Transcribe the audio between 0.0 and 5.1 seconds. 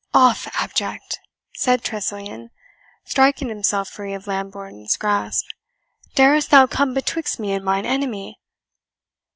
"Off, abject!" said Tressilian, striking himself free of Lambourne's